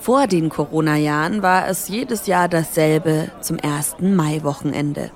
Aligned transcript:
Vor 0.00 0.26
den 0.26 0.48
Corona-Jahren 0.48 1.42
war 1.42 1.68
es 1.68 1.88
jedes 1.88 2.26
Jahr 2.26 2.48
dasselbe 2.48 3.30
zum 3.40 3.58
ersten 3.58 4.14
Mai-Wochenende. 4.14 5.10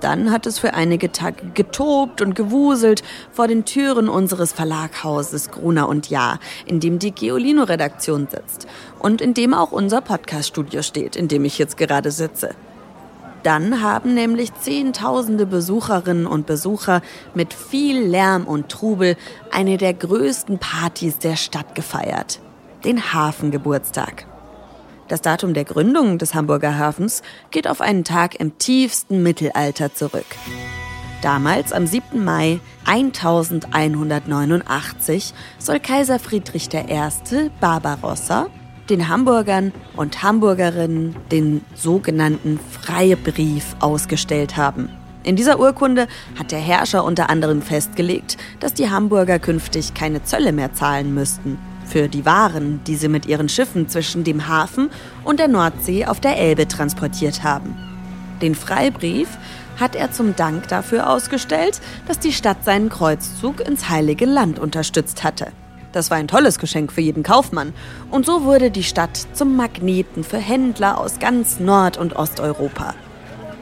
Dann 0.00 0.30
hat 0.32 0.46
es 0.46 0.58
für 0.58 0.74
einige 0.74 1.12
Tage 1.12 1.50
getobt 1.54 2.20
und 2.20 2.34
gewuselt 2.34 3.02
vor 3.32 3.48
den 3.48 3.64
Türen 3.64 4.08
unseres 4.08 4.52
Verlaghauses 4.52 5.50
Gruner 5.50 5.88
und 5.88 6.10
Jahr, 6.10 6.40
in 6.66 6.80
dem 6.80 6.98
die 6.98 7.12
Geolino-Redaktion 7.12 8.28
sitzt 8.30 8.66
und 8.98 9.20
in 9.20 9.34
dem 9.34 9.54
auch 9.54 9.72
unser 9.72 10.00
Podcast-Studio 10.00 10.82
steht, 10.82 11.16
in 11.16 11.28
dem 11.28 11.44
ich 11.44 11.58
jetzt 11.58 11.76
gerade 11.76 12.10
sitze. 12.10 12.50
Dann 13.44 13.82
haben 13.82 14.14
nämlich 14.14 14.54
Zehntausende 14.54 15.44
Besucherinnen 15.44 16.26
und 16.26 16.46
Besucher 16.46 17.02
mit 17.34 17.52
viel 17.52 18.00
Lärm 18.00 18.46
und 18.46 18.70
Trubel 18.70 19.16
eine 19.52 19.76
der 19.76 19.92
größten 19.92 20.58
Partys 20.58 21.18
der 21.18 21.36
Stadt 21.36 21.74
gefeiert. 21.74 22.40
Den 22.84 23.12
Hafengeburtstag. 23.14 24.26
Das 25.08 25.22
Datum 25.22 25.54
der 25.54 25.64
Gründung 25.64 26.18
des 26.18 26.34
Hamburger 26.34 26.76
Hafens 26.76 27.22
geht 27.50 27.66
auf 27.66 27.80
einen 27.80 28.04
Tag 28.04 28.38
im 28.38 28.58
tiefsten 28.58 29.22
Mittelalter 29.22 29.94
zurück. 29.94 30.26
Damals, 31.22 31.72
am 31.72 31.86
7. 31.86 32.22
Mai 32.22 32.60
1189, 32.84 35.32
soll 35.58 35.80
Kaiser 35.80 36.18
Friedrich 36.18 36.68
I. 36.74 37.08
Barbarossa 37.58 38.48
den 38.90 39.08
Hamburgern 39.08 39.72
und 39.96 40.22
Hamburgerinnen 40.22 41.16
den 41.32 41.64
sogenannten 41.74 42.60
Freibrief 42.82 43.76
ausgestellt 43.80 44.58
haben. 44.58 44.90
In 45.22 45.36
dieser 45.36 45.58
Urkunde 45.58 46.06
hat 46.38 46.52
der 46.52 46.58
Herrscher 46.58 47.02
unter 47.02 47.30
anderem 47.30 47.62
festgelegt, 47.62 48.36
dass 48.60 48.74
die 48.74 48.90
Hamburger 48.90 49.38
künftig 49.38 49.94
keine 49.94 50.22
Zölle 50.22 50.52
mehr 50.52 50.74
zahlen 50.74 51.14
müssten 51.14 51.58
für 51.94 52.08
die 52.08 52.26
Waren, 52.26 52.80
die 52.88 52.96
sie 52.96 53.06
mit 53.06 53.26
ihren 53.26 53.48
Schiffen 53.48 53.88
zwischen 53.88 54.24
dem 54.24 54.48
Hafen 54.48 54.90
und 55.22 55.38
der 55.38 55.46
Nordsee 55.46 56.06
auf 56.06 56.18
der 56.18 56.36
Elbe 56.36 56.66
transportiert 56.66 57.44
haben. 57.44 57.76
Den 58.42 58.56
Freibrief 58.56 59.28
hat 59.78 59.94
er 59.94 60.10
zum 60.10 60.34
Dank 60.34 60.66
dafür 60.66 61.08
ausgestellt, 61.08 61.80
dass 62.08 62.18
die 62.18 62.32
Stadt 62.32 62.64
seinen 62.64 62.88
Kreuzzug 62.88 63.60
ins 63.60 63.90
Heilige 63.90 64.24
Land 64.24 64.58
unterstützt 64.58 65.22
hatte. 65.22 65.52
Das 65.92 66.10
war 66.10 66.16
ein 66.16 66.26
tolles 66.26 66.58
Geschenk 66.58 66.90
für 66.90 67.00
jeden 67.00 67.22
Kaufmann. 67.22 67.72
Und 68.10 68.26
so 68.26 68.42
wurde 68.42 68.72
die 68.72 68.82
Stadt 68.82 69.16
zum 69.32 69.54
Magneten 69.54 70.24
für 70.24 70.38
Händler 70.38 70.98
aus 70.98 71.20
ganz 71.20 71.60
Nord- 71.60 71.96
und 71.96 72.16
Osteuropa. 72.16 72.96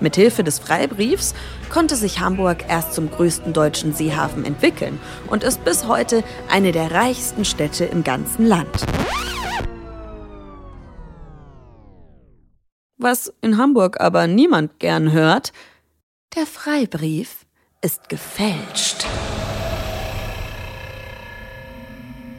Mithilfe 0.02 0.44
des 0.44 0.58
Freibriefs 0.58 1.34
konnte 1.70 1.96
sich 1.96 2.20
Hamburg 2.20 2.64
erst 2.68 2.92
zum 2.92 3.10
größten 3.10 3.52
deutschen 3.52 3.94
Seehafen 3.94 4.44
entwickeln 4.44 5.00
und 5.28 5.44
ist 5.44 5.64
bis 5.64 5.86
heute 5.86 6.22
eine 6.50 6.72
der 6.72 6.90
reichsten 6.90 7.44
Städte 7.44 7.84
im 7.84 8.04
ganzen 8.04 8.46
Land. 8.46 8.84
Was 12.98 13.32
in 13.40 13.58
Hamburg 13.58 14.00
aber 14.00 14.26
niemand 14.26 14.78
gern 14.78 15.12
hört, 15.12 15.52
der 16.36 16.46
Freibrief 16.46 17.46
ist 17.80 18.08
gefälscht. 18.08 19.04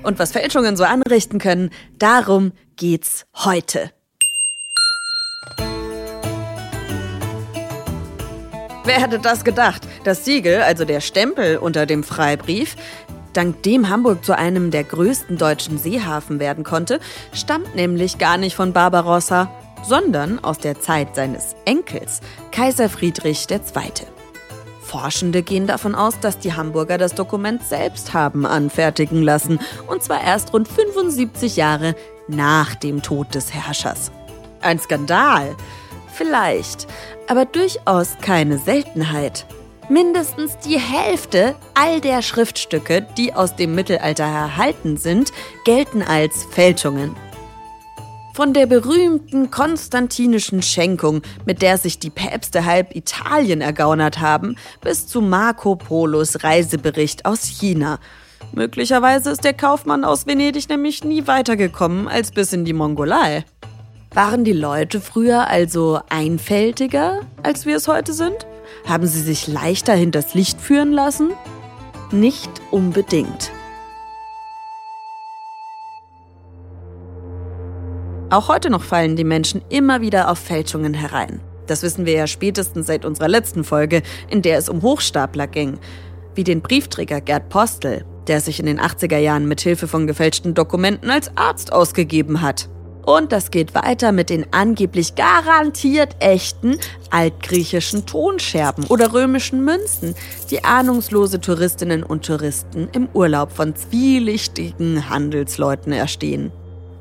Und 0.04 0.20
was 0.20 0.32
Fälschungen 0.32 0.76
so 0.76 0.84
anrichten 0.84 1.40
können, 1.40 1.70
darum 1.98 2.52
geht's 2.76 3.26
heute. 3.36 3.92
Wer 8.86 9.00
hätte 9.02 9.20
das 9.20 9.46
gedacht? 9.46 9.88
Das 10.04 10.26
Siegel, 10.26 10.62
also 10.62 10.84
der 10.84 11.00
Stempel 11.00 11.58
unter 11.58 11.86
dem 11.86 12.04
Freibrief, 12.04 12.76
dank 13.32 13.64
dem 13.64 13.88
Hamburg 13.88 14.26
zu 14.26 14.38
einem 14.38 14.72
der 14.72 14.84
größten 14.84 15.38
deutschen 15.38 15.78
Seehafen 15.78 16.40
werden 16.40 16.66
konnte, 16.66 17.00
stammt 17.32 17.76
nämlich 17.76 18.18
gar 18.18 18.38
nicht 18.38 18.56
von 18.56 18.74
Barbarossa, 18.74 19.50
sondern 19.84 20.44
aus 20.44 20.58
der 20.58 20.82
Zeit 20.82 21.16
seines 21.16 21.56
Enkels, 21.64 22.20
Kaiser 22.52 22.90
Friedrich 22.90 23.48
II. 23.50 23.62
Forschende 24.82 25.44
gehen 25.44 25.66
davon 25.66 25.96
aus, 25.96 26.20
dass 26.20 26.38
die 26.40 26.54
Hamburger 26.54 26.98
das 26.98 27.16
Dokument 27.16 27.64
selbst 27.64 28.14
haben 28.14 28.46
anfertigen 28.46 29.24
lassen, 29.24 29.60
und 29.88 30.04
zwar 30.04 30.22
erst 30.22 30.52
rund 30.54 30.68
75 30.68 31.56
Jahre 31.56 31.96
nach 32.28 32.76
dem 32.76 33.02
Tod 33.02 33.34
des 33.34 33.54
Herrschers. 33.54 34.12
Ein 34.62 34.80
Skandal. 34.80 35.56
Vielleicht, 36.14 36.88
aber 37.28 37.46
durchaus 37.46 38.16
keine 38.22 38.58
Seltenheit. 38.60 39.46
Mindestens 39.90 40.58
die 40.60 40.80
Hälfte 40.80 41.56
all 41.74 42.00
der 42.00 42.22
Schriftstücke, 42.22 43.06
die 43.18 43.34
aus 43.34 43.56
dem 43.56 43.76
Mittelalter 43.76 44.24
erhalten 44.24 44.98
sind, 44.98 45.32
gelten 45.66 46.02
als 46.02 46.46
Fälschungen. 46.52 47.16
Von 48.34 48.54
der 48.54 48.66
berühmten 48.66 49.52
konstantinischen 49.52 50.62
Schenkung, 50.62 51.22
mit 51.46 51.62
der 51.62 51.78
sich 51.78 52.00
die 52.00 52.10
Päpste 52.10 52.66
halb 52.66 52.96
Italien 52.96 53.62
ergaunert 53.62 54.20
haben, 54.20 54.56
bis 54.82 55.06
zu 55.08 55.22
Marco 55.22 55.76
Polos 55.76 56.44
Reisebericht 56.44 57.26
aus 57.26 57.44
China. 57.44 58.00
Möglicherweise 58.52 59.32
ist 59.32 59.44
der 59.44 59.54
Kaufmann 59.54 60.04
aus 60.04 60.26
Venedig 60.26 60.70
nämlich 60.70 61.04
nie 61.04 61.28
weitergekommen 61.28 62.08
als 62.08 62.32
bis 62.32 62.54
in 62.54 62.66
die 62.66 62.74
Mongolei. 62.74 63.46
Waren 64.14 64.44
die 64.44 64.54
Leute 64.54 65.02
früher 65.02 65.48
also 65.48 66.00
einfältiger, 66.10 67.22
als 67.42 67.66
wir 67.66 67.76
es 67.76 67.88
heute 67.88 68.14
sind? 68.14 68.46
Haben 68.88 69.08
sie 69.08 69.20
sich 69.20 69.48
leichter 69.48 69.94
hinters 69.94 70.36
Licht 70.36 70.62
führen 70.62 70.92
lassen? 70.92 71.32
Nicht 72.12 72.52
unbedingt. 72.70 73.52
Auch 78.30 78.50
heute 78.50 78.70
noch 78.70 78.84
fallen 78.84 79.16
die 79.16 79.24
Menschen 79.24 79.64
immer 79.70 80.02
wieder 80.02 80.30
auf 80.30 80.38
Fälschungen 80.38 80.94
herein. 80.94 81.40
Das 81.66 81.82
wissen 81.82 82.06
wir 82.06 82.14
ja 82.14 82.28
spätestens 82.28 82.86
seit 82.86 83.06
unserer 83.06 83.30
letzten 83.30 83.64
Folge, 83.64 84.04
in 84.30 84.44
der 84.44 84.60
es 84.60 84.70
um 84.70 84.84
Hochstapler 84.84 85.48
ging, 85.48 85.80
wie 86.36 86.44
den 86.44 86.62
Briefträger 86.62 87.20
Gerd 87.20 87.50
Postel, 87.50 88.06
der 88.28 88.42
sich 88.42 88.60
in 88.60 88.68
den 88.68 88.80
80er 88.80 89.18
Jahren 89.18 89.48
mit 89.48 89.62
Hilfe 89.62 89.88
von 89.88 90.06
gefälschten 90.06 90.54
Dokumenten 90.54 91.10
als 91.10 91.36
Arzt 91.36 91.74
ausgegeben 91.74 92.42
hat. 92.42 92.70
Und 93.06 93.32
das 93.32 93.52
geht 93.52 93.76
weiter 93.76 94.12
mit 94.12 94.30
den 94.30 94.46
angeblich 94.52 95.16
garantiert 95.16 96.16
echten 96.20 96.78
altgriechischen 97.10 98.06
Tonscherben 98.06 98.86
oder 98.88 99.14
römischen 99.14 99.64
Münzen, 99.66 100.16
die 100.50 100.64
ahnungslose 100.64 101.42
Touristinnen 101.42 102.04
und 102.04 102.26
Touristen 102.26 102.88
im 102.94 103.10
Urlaub 103.14 103.52
von 103.52 103.76
zwielichtigen 103.76 105.10
Handelsleuten 105.10 105.92
erstehen. 105.92 106.52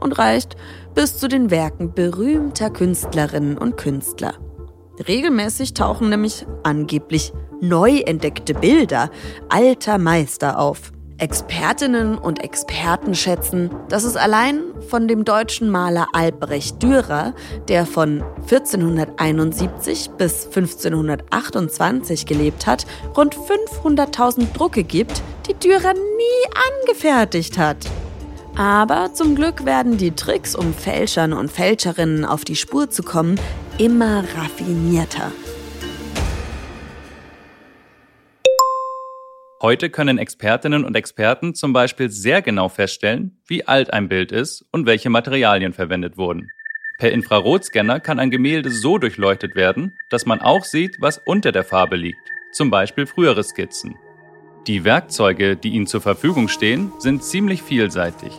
Und 0.00 0.18
reicht 0.18 0.56
bis 0.96 1.18
zu 1.18 1.28
den 1.28 1.50
Werken 1.52 1.94
berühmter 1.94 2.70
Künstlerinnen 2.70 3.56
und 3.56 3.76
Künstler. 3.76 4.34
Regelmäßig 5.06 5.74
tauchen 5.74 6.10
nämlich 6.10 6.44
angeblich 6.64 7.32
neu 7.60 7.98
entdeckte 7.98 8.54
Bilder 8.54 9.10
alter 9.48 9.98
Meister 9.98 10.58
auf. 10.58 10.92
Expertinnen 11.22 12.18
und 12.18 12.42
Experten 12.42 13.14
schätzen, 13.14 13.70
dass 13.88 14.02
es 14.02 14.16
allein 14.16 14.60
von 14.88 15.06
dem 15.06 15.24
deutschen 15.24 15.70
Maler 15.70 16.08
Albrecht 16.12 16.82
Dürer, 16.82 17.32
der 17.68 17.86
von 17.86 18.24
1471 18.50 20.10
bis 20.18 20.46
1528 20.46 22.26
gelebt 22.26 22.66
hat, 22.66 22.86
rund 23.16 23.36
500.000 23.36 24.52
Drucke 24.52 24.82
gibt, 24.82 25.22
die 25.46 25.54
Dürer 25.54 25.94
nie 25.94 26.82
angefertigt 26.82 27.56
hat. 27.56 27.76
Aber 28.56 29.14
zum 29.14 29.36
Glück 29.36 29.64
werden 29.64 29.98
die 29.98 30.10
Tricks, 30.10 30.56
um 30.56 30.74
Fälschern 30.74 31.32
und 31.32 31.52
Fälscherinnen 31.52 32.24
auf 32.24 32.44
die 32.44 32.56
Spur 32.56 32.90
zu 32.90 33.04
kommen, 33.04 33.38
immer 33.78 34.24
raffinierter. 34.36 35.30
Heute 39.62 39.90
können 39.90 40.18
Expertinnen 40.18 40.84
und 40.84 40.96
Experten 40.96 41.54
zum 41.54 41.72
Beispiel 41.72 42.10
sehr 42.10 42.42
genau 42.42 42.68
feststellen, 42.68 43.38
wie 43.46 43.64
alt 43.64 43.92
ein 43.92 44.08
Bild 44.08 44.32
ist 44.32 44.64
und 44.72 44.86
welche 44.86 45.08
Materialien 45.08 45.72
verwendet 45.72 46.16
wurden. 46.16 46.50
Per 46.98 47.12
Infrarotscanner 47.12 48.00
kann 48.00 48.18
ein 48.18 48.32
Gemälde 48.32 48.72
so 48.72 48.98
durchleuchtet 48.98 49.54
werden, 49.54 49.96
dass 50.10 50.26
man 50.26 50.40
auch 50.40 50.64
sieht, 50.64 50.96
was 50.98 51.22
unter 51.24 51.52
der 51.52 51.62
Farbe 51.62 51.94
liegt, 51.94 52.18
zum 52.50 52.70
Beispiel 52.70 53.06
frühere 53.06 53.44
Skizzen. 53.44 53.94
Die 54.66 54.82
Werkzeuge, 54.82 55.54
die 55.54 55.70
Ihnen 55.70 55.86
zur 55.86 56.00
Verfügung 56.00 56.48
stehen, 56.48 56.90
sind 56.98 57.22
ziemlich 57.22 57.62
vielseitig. 57.62 58.32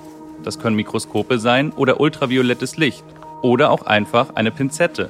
Das 0.43 0.59
können 0.59 0.75
Mikroskope 0.75 1.39
sein 1.39 1.71
oder 1.71 2.01
ultraviolettes 2.01 2.75
Licht 2.75 3.05
oder 3.41 3.71
auch 3.71 3.83
einfach 3.83 4.35
eine 4.35 4.51
Pinzette. 4.51 5.09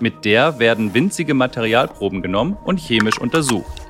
Mit 0.00 0.24
der 0.24 0.58
werden 0.58 0.92
winzige 0.92 1.34
Materialproben 1.34 2.20
genommen 2.20 2.56
und 2.64 2.80
chemisch 2.80 3.20
untersucht. 3.20 3.81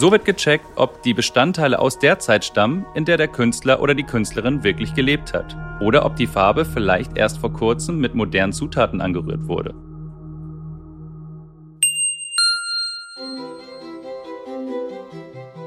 So 0.00 0.10
wird 0.10 0.24
gecheckt, 0.24 0.64
ob 0.76 1.02
die 1.02 1.12
Bestandteile 1.12 1.78
aus 1.78 1.98
der 1.98 2.18
Zeit 2.18 2.46
stammen, 2.46 2.86
in 2.94 3.04
der 3.04 3.18
der 3.18 3.28
Künstler 3.28 3.82
oder 3.82 3.94
die 3.94 4.02
Künstlerin 4.02 4.64
wirklich 4.64 4.94
gelebt 4.94 5.34
hat. 5.34 5.54
Oder 5.78 6.06
ob 6.06 6.16
die 6.16 6.26
Farbe 6.26 6.64
vielleicht 6.64 7.18
erst 7.18 7.36
vor 7.36 7.52
kurzem 7.52 7.98
mit 7.98 8.14
modernen 8.14 8.54
Zutaten 8.54 9.02
angerührt 9.02 9.46
wurde. 9.46 9.74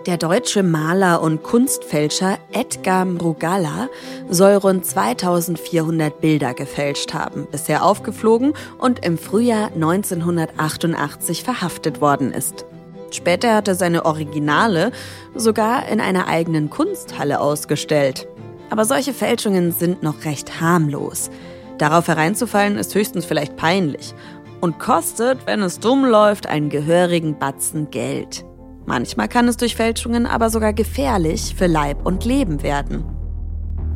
Der 0.08 0.18
deutsche 0.18 0.64
Maler 0.64 1.22
und 1.22 1.44
Kunstfälscher 1.44 2.40
Edgar 2.54 3.06
Mrugala 3.06 3.88
soll 4.32 4.56
rund 4.56 4.84
2400 4.84 6.22
Bilder 6.22 6.56
gefälscht 6.56 7.14
haben, 7.14 7.46
bis 7.52 7.70
er 7.70 7.86
aufgeflogen 7.86 8.54
und 8.80 9.06
im 9.06 9.20
Frühjahr 9.20 9.68
1988 9.76 11.44
verhaftet 11.44 12.02
worden 12.02 12.34
ist. 12.34 12.66
Später 13.14 13.56
hat 13.56 13.68
er 13.68 13.76
seine 13.76 14.06
Originale 14.06 14.92
sogar 15.36 15.88
in 15.88 16.02
einer 16.02 16.28
eigenen 16.28 16.70
Kunsthalle 16.70 17.40
ausgestellt. 17.40 18.28
Aber 18.70 18.86
solche 18.86 19.14
Fälschungen 19.14 19.72
sind 19.72 20.04
noch 20.04 20.26
recht 20.26 20.60
harmlos. 20.60 21.30
Darauf 21.78 22.08
hereinzufallen 22.08 22.78
ist 22.78 22.96
höchstens 22.96 23.26
vielleicht 23.26 23.56
peinlich 23.56 24.14
und 24.62 24.80
kostet, 24.80 25.46
wenn 25.46 25.62
es 25.62 25.80
dumm 25.80 26.06
läuft, 26.06 26.48
einen 26.48 26.70
gehörigen 26.70 27.38
Batzen 27.38 27.92
Geld. 27.92 28.46
Manchmal 28.86 29.28
kann 29.28 29.48
es 29.48 29.58
durch 29.58 29.76
Fälschungen 29.76 30.26
aber 30.26 30.50
sogar 30.50 30.74
gefährlich 30.74 31.54
für 31.56 31.68
Leib 31.68 32.06
und 32.06 32.26
Leben 32.26 32.64
werden. 32.64 33.04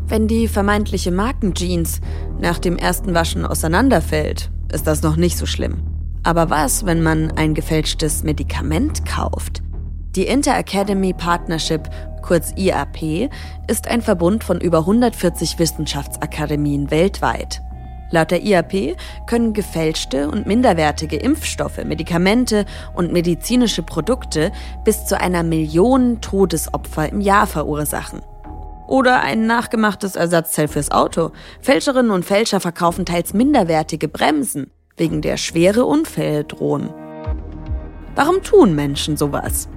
Wenn 0.07 0.27
die 0.27 0.47
vermeintliche 0.47 1.11
Markenjeans 1.11 1.99
nach 2.39 2.59
dem 2.59 2.77
ersten 2.77 3.13
Waschen 3.13 3.45
auseinanderfällt, 3.45 4.49
ist 4.71 4.87
das 4.87 5.01
noch 5.01 5.17
nicht 5.17 5.37
so 5.37 5.45
schlimm. 5.45 5.96
Aber 6.27 6.50
was, 6.50 6.85
wenn 6.85 7.01
man 7.01 7.31
ein 7.38 7.53
gefälschtes 7.53 8.21
Medikament 8.21 9.06
kauft? 9.06 9.62
Die 10.18 10.27
Inter-Academy 10.27 11.13
Partnership, 11.13 11.89
kurz 12.21 12.51
IAP, 12.57 13.29
ist 13.69 13.88
ein 13.88 14.01
Verbund 14.01 14.44
von 14.44 14.59
über 14.59 14.79
140 14.79 15.57
Wissenschaftsakademien 15.57 16.91
weltweit. 16.91 17.62
Laut 18.12 18.31
der 18.31 18.44
IAP 18.44 18.97
können 19.25 19.53
gefälschte 19.53 20.29
und 20.29 20.45
minderwertige 20.45 21.15
Impfstoffe, 21.15 21.81
Medikamente 21.85 22.65
und 22.94 23.13
medizinische 23.13 23.83
Produkte 23.83 24.51
bis 24.83 25.06
zu 25.06 25.18
einer 25.18 25.44
Million 25.44 26.19
Todesopfer 26.19 27.07
im 27.07 27.21
Jahr 27.21 27.47
verursachen. 27.47 28.19
Oder 28.85 29.21
ein 29.21 29.47
nachgemachtes 29.47 30.18
Ersatzteil 30.18 30.68
fürs 30.68 30.91
Auto. 30.91 31.31
Fälscherinnen 31.62 32.12
und 32.12 32.25
Fälscher 32.25 32.59
verkaufen 32.59 33.06
teils 33.06 33.33
minderwertige 33.33 34.09
Bremsen, 34.09 34.71
wegen 34.97 35.21
der 35.21 35.38
schwere 35.38 35.85
Unfälle 35.85 36.44
drohen. 36.44 36.89
Warum 38.15 38.41
tun 38.41 38.75
Menschen 38.75 39.15
sowas? 39.15 39.69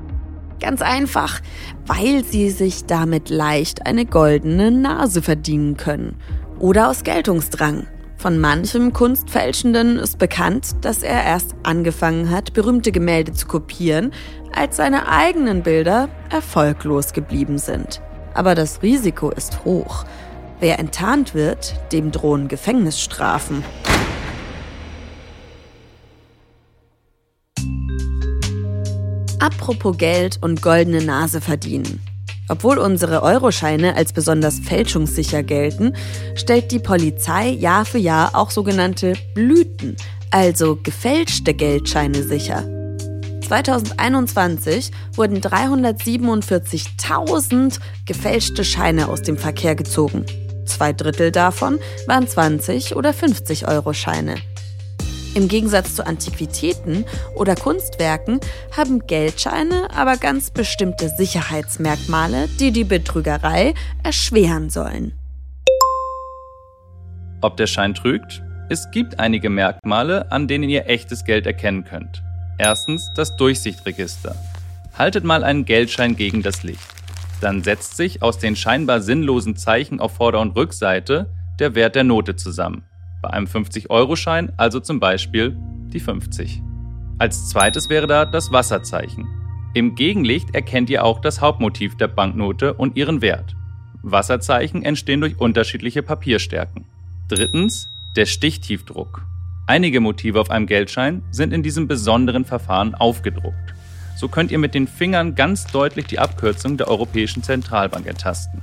Ganz 0.61 0.83
einfach, 0.83 1.41
weil 1.87 2.25
sie 2.25 2.51
sich 2.51 2.87
damit 2.87 3.31
leicht 3.31 3.87
eine 3.87 4.07
goldene 4.07 4.71
Nase 4.71 5.23
verdienen 5.23 5.77
können. 5.77 6.17
Oder 6.59 6.89
aus 6.89 7.05
Geltungsdrang. 7.05 7.87
Von 8.17 8.39
manchem 8.39 8.93
Kunstfälschenden 8.93 9.97
ist 9.97 10.19
bekannt, 10.19 10.73
dass 10.83 11.03
er 11.03 11.25
erst 11.25 11.55
angefangen 11.63 12.31
hat, 12.31 12.53
berühmte 12.53 12.93
Gemälde 12.93 13.33
zu 13.33 13.47
kopieren, 13.47 14.13
als 14.55 14.77
seine 14.77 15.09
eigenen 15.09 15.63
Bilder 15.63 16.11
erfolglos 16.29 17.15
geblieben 17.15 17.57
sind. 17.57 18.03
Aber 18.35 18.55
das 18.55 18.83
Risiko 18.83 19.31
ist 19.31 19.65
hoch. 19.65 20.05
Wer 20.61 20.79
enttarnt 20.79 21.35
wird, 21.35 21.75
dem 21.93 22.11
drohen 22.11 22.49
Gefängnisstrafen. 22.49 23.65
Apropos 29.41 29.97
Geld 29.97 30.39
und 30.43 30.61
goldene 30.61 31.03
Nase 31.03 31.41
verdienen. 31.41 32.03
Obwohl 32.51 32.77
unsere 32.79 33.23
Euroscheine 33.23 33.97
als 33.97 34.13
besonders 34.13 34.59
fälschungssicher 34.59 35.43
gelten, 35.43 35.95
stellt 36.35 36.71
die 36.73 36.79
Polizei 36.79 37.49
Jahr 37.49 37.87
für 37.87 37.99
Jahr 37.99 38.35
auch 38.35 38.51
sogenannte 38.51 39.15
Blüten, 39.35 39.97
also 40.31 40.79
gefälschte 40.83 41.55
Geldscheine 41.55 42.23
sicher. 42.23 42.65
2021 43.47 44.91
wurden 45.17 45.41
347.000 45.41 47.81
gefälschte 48.07 48.63
Scheine 48.63 49.09
aus 49.09 49.23
dem 49.23 49.39
Verkehr 49.39 49.75
gezogen. 49.75 50.27
Zwei 50.67 50.93
Drittel 50.93 51.33
davon 51.33 51.79
waren 52.07 52.29
20 52.29 52.95
oder 52.95 53.15
50 53.15 53.67
Euro 53.67 53.95
Scheine. 53.95 54.35
Im 55.35 55.47
Gegensatz 55.47 55.95
zu 55.95 56.05
Antiquitäten 56.05 57.05
oder 57.37 57.55
Kunstwerken 57.55 58.41
haben 58.77 59.07
Geldscheine 59.07 59.89
aber 59.95 60.17
ganz 60.17 60.51
bestimmte 60.51 61.09
Sicherheitsmerkmale, 61.09 62.49
die 62.59 62.73
die 62.73 62.85
Betrügerei 62.85 63.75
erschweren 64.03 64.71
sollen. 64.71 65.13
Ob 67.43 67.57
der 67.57 67.69
Schein 67.69 67.95
trügt? 67.95 68.43
Es 68.69 68.91
gibt 68.91 69.21
einige 69.21 69.51
Merkmale, 69.51 70.31
an 70.33 70.49
denen 70.49 70.69
ihr 70.69 70.89
echtes 70.89 71.25
Geld 71.25 71.47
erkennen 71.47 71.85
könnt. 71.85 72.23
Erstens 72.59 73.11
das 73.15 73.37
Durchsichtregister. 73.37 74.35
Haltet 74.99 75.25
mal 75.25 75.45
einen 75.45 75.65
Geldschein 75.65 76.17
gegen 76.17 76.43
das 76.43 76.63
Licht. 76.65 76.81
Dann 77.41 77.63
setzt 77.63 77.97
sich 77.97 78.23
aus 78.23 78.39
den 78.39 78.57
scheinbar 78.57 79.01
sinnlosen 79.01 79.57
Zeichen 79.57 80.01
auf 80.01 80.15
Vorder- 80.15 80.41
und 80.41 80.57
Rückseite 80.57 81.31
der 81.59 81.75
Wert 81.75 81.95
der 81.95 82.05
Note 82.05 82.37
zusammen. 82.37 82.85
Bei 83.23 83.31
einem 83.31 83.47
50-Euro-Schein 83.47 84.53
also 84.57 84.81
zum 84.81 85.01
Beispiel 85.01 85.57
die 85.93 86.01
50. 86.01 86.63
Als 87.19 87.51
zweites 87.51 87.91
wäre 87.91 88.07
da 88.07 88.25
das 88.25 88.51
Wasserzeichen. 88.51 89.27
Im 89.75 89.95
Gegenlicht 89.95 90.55
erkennt 90.55 90.91
ihr 90.91 91.05
auch 91.05 91.21
das 91.21 91.41
Hauptmotiv 91.41 91.97
der 91.97 92.09
Banknote 92.09 92.75
und 92.75 92.97
ihren 92.97 93.21
Wert. 93.21 93.55
Wasserzeichen 94.03 94.83
entstehen 94.83 95.21
durch 95.21 95.39
unterschiedliche 95.39 96.03
Papierstärken. 96.03 96.87
Drittens 97.29 97.89
der 98.17 98.27
Stichtiefdruck. 98.27 99.27
Einige 99.67 100.01
Motive 100.01 100.41
auf 100.41 100.51
einem 100.51 100.67
Geldschein 100.67 101.23
sind 101.31 101.53
in 101.53 101.63
diesem 101.63 101.87
besonderen 101.87 102.45
Verfahren 102.45 102.95
aufgedruckt. 102.95 103.75
So 104.17 104.29
könnt 104.29 104.51
ihr 104.51 104.59
mit 104.59 104.75
den 104.75 104.89
Fingern 104.89 105.35
ganz 105.35 105.67
deutlich 105.67 106.07
die 106.07 106.19
Abkürzung 106.19 106.77
der 106.77 106.89
Europäischen 106.89 107.43
Zentralbank 107.43 108.07
ertasten. 108.07 108.63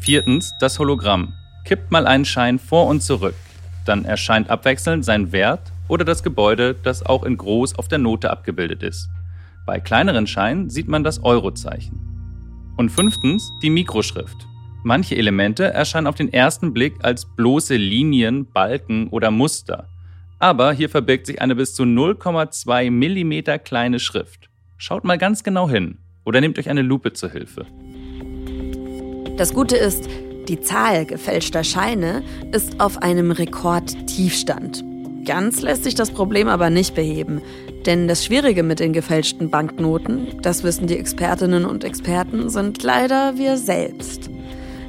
Viertens 0.00 0.54
das 0.58 0.78
Hologramm. 0.78 1.34
Kippt 1.64 1.90
mal 1.90 2.06
einen 2.06 2.24
Schein 2.24 2.58
vor 2.58 2.86
und 2.86 3.02
zurück. 3.02 3.34
Dann 3.84 4.04
erscheint 4.04 4.50
abwechselnd 4.50 5.04
sein 5.04 5.32
Wert 5.32 5.72
oder 5.88 6.04
das 6.04 6.22
Gebäude, 6.22 6.74
das 6.82 7.04
auch 7.04 7.24
in 7.24 7.36
groß 7.36 7.78
auf 7.78 7.88
der 7.88 7.98
Note 7.98 8.30
abgebildet 8.30 8.82
ist. 8.82 9.08
Bei 9.66 9.80
kleineren 9.80 10.26
Scheinen 10.26 10.70
sieht 10.70 10.88
man 10.88 11.04
das 11.04 11.22
Eurozeichen. 11.22 12.00
Und 12.76 12.90
fünftens 12.90 13.52
die 13.62 13.70
Mikroschrift. 13.70 14.46
Manche 14.84 15.16
Elemente 15.16 15.64
erscheinen 15.64 16.06
auf 16.06 16.16
den 16.16 16.32
ersten 16.32 16.72
Blick 16.72 16.94
als 17.02 17.26
bloße 17.36 17.76
Linien, 17.76 18.50
Balken 18.50 19.08
oder 19.08 19.30
Muster. 19.30 19.86
Aber 20.40 20.72
hier 20.72 20.88
verbirgt 20.88 21.26
sich 21.26 21.40
eine 21.40 21.54
bis 21.54 21.74
zu 21.74 21.84
0,2 21.84 22.90
mm 22.90 23.62
kleine 23.62 24.00
Schrift. 24.00 24.50
Schaut 24.78 25.04
mal 25.04 25.18
ganz 25.18 25.44
genau 25.44 25.70
hin 25.70 25.98
oder 26.24 26.40
nehmt 26.40 26.58
euch 26.58 26.68
eine 26.68 26.82
Lupe 26.82 27.12
zur 27.12 27.30
Hilfe. 27.30 27.66
Das 29.36 29.54
Gute 29.54 29.76
ist, 29.76 30.08
die 30.48 30.60
Zahl 30.60 31.06
gefälschter 31.06 31.64
Scheine 31.64 32.22
ist 32.52 32.80
auf 32.80 32.98
einem 33.02 33.30
Rekordtiefstand. 33.30 34.84
Ganz 35.24 35.62
lässt 35.62 35.84
sich 35.84 35.94
das 35.94 36.10
Problem 36.10 36.48
aber 36.48 36.68
nicht 36.68 36.94
beheben. 36.94 37.40
Denn 37.86 38.08
das 38.08 38.24
Schwierige 38.24 38.62
mit 38.62 38.80
den 38.80 38.92
gefälschten 38.92 39.50
Banknoten, 39.50 40.28
das 40.42 40.62
wissen 40.62 40.86
die 40.86 40.98
Expertinnen 40.98 41.64
und 41.64 41.84
Experten, 41.84 42.48
sind 42.48 42.82
leider 42.82 43.38
wir 43.38 43.56
selbst. 43.56 44.30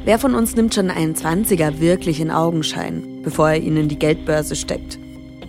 Wer 0.05 0.19
von 0.19 0.35
uns 0.35 0.55
nimmt 0.55 0.73
schon 0.73 0.89
einen 0.89 1.15
20er 1.15 1.79
wirklich 1.79 2.19
in 2.19 2.29
Augenschein, 2.29 3.21
bevor 3.23 3.51
er 3.51 3.57
ihn 3.57 3.77
in 3.77 3.89
die 3.89 3.99
Geldbörse 3.99 4.55
steckt? 4.55 4.99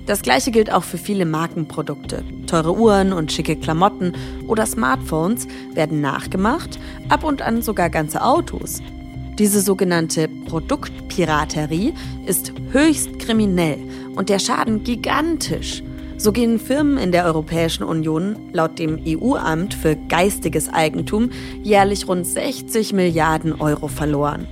Das 0.06 0.20
gleiche 0.20 0.50
gilt 0.50 0.70
auch 0.70 0.84
für 0.84 0.99
viele 0.99 1.25
Markenprodukte. 1.25 2.23
Teure 2.46 2.76
Uhren 2.76 3.14
und 3.14 3.32
schicke 3.32 3.56
Klamotten 3.56 4.12
oder 4.46 4.66
Smartphones 4.66 5.49
werden 5.73 6.02
nachgemacht, 6.02 6.78
ab 7.08 7.25
und 7.25 7.40
an 7.40 7.62
sogar 7.62 7.88
ganze 7.88 8.23
Autos. 8.23 8.82
Diese 9.38 9.60
sogenannte 9.60 10.28
Produktpiraterie 10.28 11.92
ist 12.24 12.52
höchst 12.70 13.18
kriminell 13.18 13.78
und 14.14 14.28
der 14.28 14.38
Schaden 14.38 14.84
gigantisch. 14.84 15.82
So 16.16 16.30
gehen 16.30 16.60
Firmen 16.60 16.98
in 16.98 17.10
der 17.10 17.24
Europäischen 17.24 17.82
Union 17.82 18.36
laut 18.52 18.78
dem 18.78 19.00
EU-Amt 19.04 19.74
für 19.74 19.96
geistiges 20.08 20.72
Eigentum 20.72 21.30
jährlich 21.64 22.06
rund 22.06 22.24
60 22.24 22.92
Milliarden 22.92 23.60
Euro 23.60 23.88
verloren. 23.88 24.46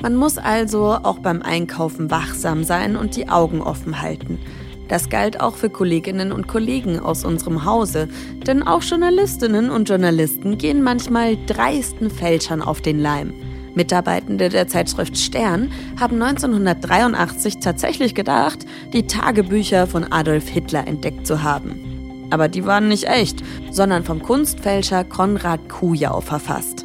Man 0.00 0.14
muss 0.14 0.38
also 0.38 0.96
auch 1.02 1.18
beim 1.18 1.42
Einkaufen 1.42 2.10
wachsam 2.12 2.62
sein 2.62 2.94
und 2.94 3.16
die 3.16 3.28
Augen 3.28 3.60
offen 3.60 4.00
halten. 4.00 4.38
Das 4.86 5.08
galt 5.08 5.40
auch 5.40 5.56
für 5.56 5.70
Kolleginnen 5.70 6.30
und 6.30 6.46
Kollegen 6.46 7.00
aus 7.00 7.24
unserem 7.24 7.64
Hause, 7.64 8.06
denn 8.46 8.62
auch 8.62 8.82
Journalistinnen 8.82 9.70
und 9.70 9.88
Journalisten 9.88 10.56
gehen 10.56 10.82
manchmal 10.82 11.36
dreisten 11.46 12.10
Fälschern 12.10 12.62
auf 12.62 12.80
den 12.80 13.00
Leim. 13.00 13.32
Mitarbeitende 13.74 14.48
der 14.48 14.68
Zeitschrift 14.68 15.16
Stern 15.16 15.70
haben 15.98 16.22
1983 16.22 17.58
tatsächlich 17.58 18.14
gedacht, 18.14 18.66
die 18.92 19.06
Tagebücher 19.06 19.86
von 19.86 20.04
Adolf 20.04 20.48
Hitler 20.48 20.86
entdeckt 20.86 21.26
zu 21.26 21.42
haben. 21.42 22.28
Aber 22.30 22.48
die 22.48 22.64
waren 22.64 22.88
nicht 22.88 23.04
echt, 23.04 23.42
sondern 23.70 24.04
vom 24.04 24.22
Kunstfälscher 24.22 25.04
Konrad 25.04 25.68
Kujau 25.68 26.20
verfasst. 26.20 26.84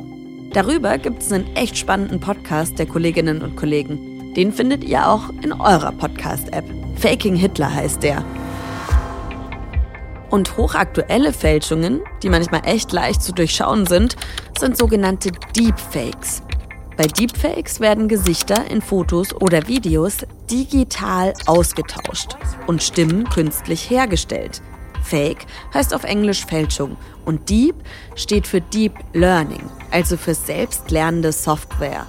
Darüber 0.53 0.97
gibt 0.97 1.21
es 1.21 1.31
einen 1.31 1.55
echt 1.55 1.77
spannenden 1.77 2.19
Podcast 2.19 2.79
der 2.79 2.87
Kolleginnen 2.87 3.41
und 3.41 3.55
Kollegen. 3.55 4.33
Den 4.33 4.51
findet 4.51 4.83
ihr 4.83 5.07
auch 5.07 5.29
in 5.43 5.53
eurer 5.53 5.91
Podcast-App. 5.91 6.65
Faking 6.95 7.35
Hitler 7.35 7.73
heißt 7.73 8.03
der. 8.03 8.23
Und 10.29 10.57
hochaktuelle 10.57 11.33
Fälschungen, 11.33 12.01
die 12.21 12.29
manchmal 12.29 12.61
echt 12.65 12.91
leicht 12.91 13.21
zu 13.21 13.31
durchschauen 13.31 13.85
sind, 13.85 14.15
sind 14.59 14.77
sogenannte 14.77 15.31
Deepfakes. 15.55 16.43
Bei 16.99 17.07
Deepfakes 17.07 17.79
werden 17.79 18.09
Gesichter 18.09 18.69
in 18.69 18.81
Fotos 18.81 19.33
oder 19.33 19.69
Videos 19.69 20.17
digital 20.51 21.33
ausgetauscht 21.45 22.35
und 22.67 22.83
Stimmen 22.83 23.23
künstlich 23.29 23.89
hergestellt. 23.89 24.61
Fake 25.01 25.45
heißt 25.73 25.93
auf 25.93 26.03
Englisch 26.03 26.45
Fälschung 26.45 26.97
und 27.23 27.49
Deep 27.49 27.75
steht 28.15 28.47
für 28.47 28.59
Deep 28.59 28.91
Learning, 29.13 29.63
also 29.91 30.17
für 30.17 30.33
selbstlernende 30.33 31.31
Software. 31.31 32.05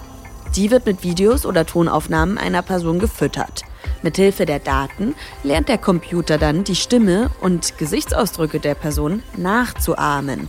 Die 0.57 0.73
wird 0.73 0.87
mit 0.87 1.05
Videos 1.05 1.47
oder 1.47 1.65
Tonaufnahmen 1.65 2.37
einer 2.37 2.63
Person 2.63 2.99
gefüttert. 2.99 3.63
Mithilfe 4.03 4.45
der 4.45 4.59
Daten 4.59 5.15
lernt 5.45 5.69
der 5.69 5.79
Computer 5.79 6.37
dann 6.37 6.65
die 6.65 6.75
Stimme 6.75 7.31
und 7.41 7.79
Gesichtsausdrücke 7.79 8.59
der 8.59 8.75
Person 8.75 9.23
nachzuahmen 9.37 10.49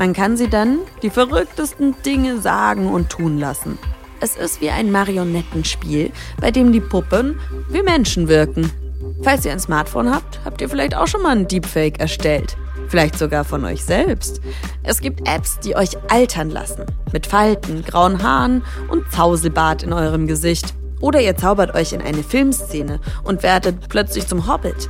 man 0.00 0.14
kann 0.14 0.38
sie 0.38 0.48
dann 0.48 0.78
die 1.02 1.10
verrücktesten 1.10 1.94
Dinge 2.06 2.40
sagen 2.40 2.88
und 2.88 3.10
tun 3.10 3.36
lassen. 3.36 3.78
Es 4.18 4.34
ist 4.34 4.62
wie 4.62 4.70
ein 4.70 4.90
Marionettenspiel, 4.90 6.10
bei 6.40 6.50
dem 6.50 6.72
die 6.72 6.80
Puppen 6.80 7.38
wie 7.68 7.82
Menschen 7.82 8.26
wirken. 8.26 8.72
Falls 9.20 9.44
ihr 9.44 9.52
ein 9.52 9.60
Smartphone 9.60 10.10
habt, 10.10 10.40
habt 10.42 10.62
ihr 10.62 10.70
vielleicht 10.70 10.94
auch 10.96 11.06
schon 11.06 11.20
mal 11.20 11.32
einen 11.32 11.48
Deepfake 11.48 12.00
erstellt. 12.00 12.56
Vielleicht 12.88 13.18
sogar 13.18 13.44
von 13.44 13.62
euch 13.66 13.84
selbst. 13.84 14.40
Es 14.84 15.02
gibt 15.02 15.28
Apps, 15.28 15.60
die 15.60 15.76
euch 15.76 15.98
altern 16.10 16.48
lassen. 16.48 16.86
Mit 17.12 17.26
Falten, 17.26 17.84
grauen 17.84 18.22
Haaren 18.22 18.64
und 18.88 19.12
Zauselbart 19.12 19.82
in 19.82 19.92
eurem 19.92 20.26
Gesicht. 20.26 20.72
Oder 21.00 21.20
ihr 21.20 21.36
zaubert 21.36 21.74
euch 21.74 21.92
in 21.92 22.00
eine 22.00 22.22
Filmszene 22.22 23.00
und 23.22 23.42
werdet 23.42 23.90
plötzlich 23.90 24.26
zum 24.26 24.50
Hobbit. 24.50 24.88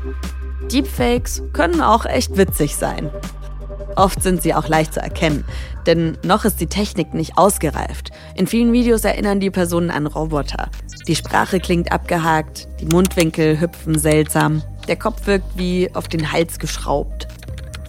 Deepfakes 0.71 1.43
können 1.53 1.81
auch 1.81 2.07
echt 2.07 2.37
witzig 2.37 2.77
sein. 2.77 3.11
Oft 4.01 4.23
sind 4.23 4.41
sie 4.41 4.55
auch 4.55 4.67
leicht 4.67 4.95
zu 4.95 5.01
erkennen, 5.01 5.45
denn 5.85 6.17
noch 6.25 6.47
ist 6.47 6.59
die 6.59 6.69
Technik 6.69 7.13
nicht 7.13 7.37
ausgereift. 7.37 8.11
In 8.35 8.47
vielen 8.47 8.73
Videos 8.73 9.05
erinnern 9.05 9.41
die 9.41 9.51
Personen 9.51 9.91
an 9.91 10.07
Roboter. 10.07 10.71
Die 11.07 11.15
Sprache 11.15 11.61
klingt 11.61 11.93
abgehakt, 11.93 12.67
die 12.81 12.87
Mundwinkel 12.87 13.61
hüpfen 13.61 13.99
seltsam, 13.99 14.63
der 14.89 14.97
Kopf 14.97 15.27
wirkt 15.27 15.59
wie 15.59 15.95
auf 15.95 16.09
den 16.09 16.33
Hals 16.33 16.59
geschraubt. 16.59 17.29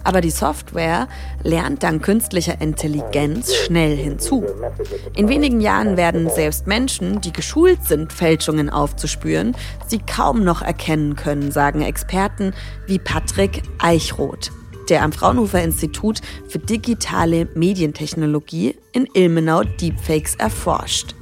Aber 0.04 0.20
die 0.20 0.28
Software 0.30 1.08
lernt 1.44 1.82
dank 1.82 2.02
künstlicher 2.02 2.60
Intelligenz 2.60 3.54
schnell 3.54 3.96
hinzu. 3.96 4.44
In 5.16 5.30
wenigen 5.30 5.62
Jahren 5.62 5.96
werden 5.96 6.28
selbst 6.28 6.66
Menschen, 6.66 7.22
die 7.22 7.32
geschult 7.32 7.86
sind, 7.86 8.12
Fälschungen 8.12 8.68
aufzuspüren, 8.68 9.56
sie 9.86 10.00
kaum 10.00 10.44
noch 10.44 10.60
erkennen 10.60 11.16
können, 11.16 11.52
sagen 11.52 11.80
Experten 11.80 12.52
wie 12.86 12.98
Patrick 12.98 13.62
Eichroth 13.78 14.50
der 14.92 15.02
am 15.02 15.12
Fraunhofer 15.12 15.62
Institut 15.62 16.20
für 16.46 16.58
digitale 16.58 17.48
Medientechnologie 17.54 18.76
in 18.92 19.08
Ilmenau 19.14 19.62
Deepfakes 19.62 20.34
erforscht. 20.34 21.14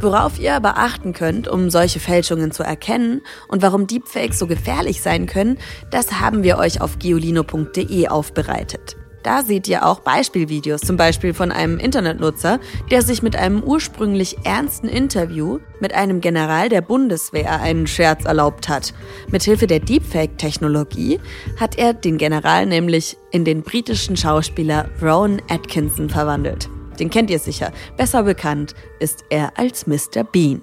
Worauf 0.00 0.38
ihr 0.38 0.54
aber 0.54 0.78
achten 0.78 1.12
könnt, 1.12 1.48
um 1.48 1.68
solche 1.68 1.98
Fälschungen 1.98 2.52
zu 2.52 2.62
erkennen 2.62 3.20
und 3.48 3.60
warum 3.60 3.88
Deepfakes 3.88 4.38
so 4.38 4.46
gefährlich 4.46 5.02
sein 5.02 5.26
können, 5.26 5.58
das 5.90 6.20
haben 6.20 6.44
wir 6.44 6.58
euch 6.58 6.80
auf 6.80 7.00
geolino.de 7.00 8.06
aufbereitet. 8.06 8.96
Da 9.22 9.42
seht 9.42 9.68
ihr 9.68 9.86
auch 9.86 10.00
Beispielvideos, 10.00 10.80
zum 10.80 10.96
Beispiel 10.96 11.32
von 11.32 11.52
einem 11.52 11.78
Internetnutzer, 11.78 12.58
der 12.90 13.02
sich 13.02 13.22
mit 13.22 13.36
einem 13.36 13.62
ursprünglich 13.62 14.38
ernsten 14.44 14.88
Interview 14.88 15.60
mit 15.80 15.94
einem 15.94 16.20
General 16.20 16.68
der 16.68 16.80
Bundeswehr 16.80 17.60
einen 17.60 17.86
Scherz 17.86 18.24
erlaubt 18.24 18.68
hat. 18.68 18.92
Mithilfe 19.28 19.66
der 19.66 19.80
Deepfake-Technologie 19.80 21.20
hat 21.58 21.78
er 21.78 21.94
den 21.94 22.18
General 22.18 22.66
nämlich 22.66 23.16
in 23.30 23.44
den 23.44 23.62
britischen 23.62 24.16
Schauspieler 24.16 24.88
Rowan 25.00 25.40
Atkinson 25.48 26.10
verwandelt. 26.10 26.68
Den 26.98 27.10
kennt 27.10 27.30
ihr 27.30 27.38
sicher. 27.38 27.72
Besser 27.96 28.24
bekannt 28.24 28.74
ist 28.98 29.24
er 29.30 29.56
als 29.56 29.86
Mr. 29.86 30.24
Bean. 30.24 30.62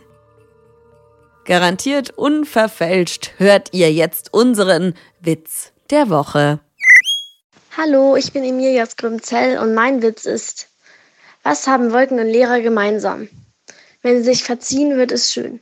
Garantiert 1.46 2.12
unverfälscht 2.12 3.32
hört 3.38 3.74
ihr 3.74 3.92
jetzt 3.92 4.34
unseren 4.34 4.94
Witz 5.20 5.72
der 5.90 6.10
Woche. 6.10 6.60
Hallo, 7.82 8.18
ich 8.18 8.34
bin 8.34 8.44
Emilia 8.44 8.86
Skrimzell 8.86 9.58
und 9.58 9.74
mein 9.74 10.02
Witz 10.02 10.26
ist, 10.26 10.68
was 11.44 11.66
haben 11.66 11.94
Wolken 11.94 12.20
und 12.20 12.26
Lehrer 12.26 12.60
gemeinsam? 12.60 13.30
Wenn 14.02 14.18
sie 14.18 14.24
sich 14.26 14.44
verziehen, 14.44 14.98
wird 14.98 15.14
es 15.14 15.32
schön. 15.32 15.62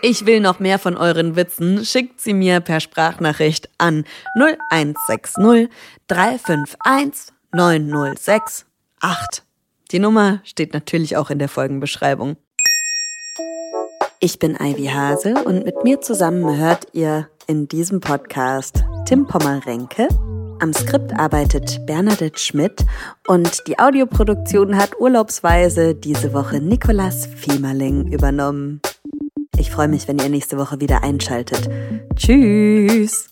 Ich 0.00 0.24
will 0.24 0.40
noch 0.40 0.60
mehr 0.60 0.78
von 0.78 0.96
euren 0.96 1.36
Witzen. 1.36 1.84
Schickt 1.84 2.22
sie 2.22 2.32
mir 2.32 2.60
per 2.60 2.80
Sprachnachricht 2.80 3.68
an 3.76 4.06
0160 4.34 5.68
351 6.08 7.34
906 7.52 8.64
8. 9.00 9.42
Die 9.90 9.98
Nummer 9.98 10.40
steht 10.44 10.72
natürlich 10.72 11.18
auch 11.18 11.28
in 11.28 11.38
der 11.38 11.50
Folgenbeschreibung. 11.50 12.38
Ich 14.24 14.38
bin 14.38 14.54
Ivy 14.54 14.86
Hase 14.86 15.34
und 15.44 15.64
mit 15.64 15.82
mir 15.82 16.00
zusammen 16.00 16.56
hört 16.56 16.86
ihr 16.92 17.28
in 17.48 17.66
diesem 17.66 17.98
Podcast 17.98 18.84
Tim 19.04 19.26
Pommerenke. 19.26 20.06
Am 20.60 20.72
Skript 20.72 21.12
arbeitet 21.18 21.84
Bernadette 21.86 22.38
Schmidt 22.38 22.86
und 23.26 23.66
die 23.66 23.80
Audioproduktion 23.80 24.76
hat 24.76 24.92
urlaubsweise 25.00 25.96
diese 25.96 26.32
Woche 26.34 26.60
Nikolas 26.60 27.26
Fiemerling 27.26 28.12
übernommen. 28.12 28.80
Ich 29.58 29.72
freue 29.72 29.88
mich, 29.88 30.06
wenn 30.06 30.20
ihr 30.20 30.28
nächste 30.28 30.56
Woche 30.56 30.80
wieder 30.80 31.02
einschaltet. 31.02 31.68
Tschüss! 32.14 33.31